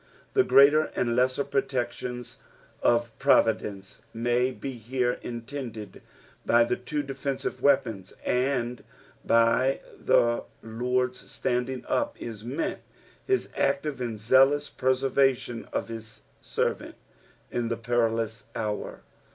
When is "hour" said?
18.55-19.03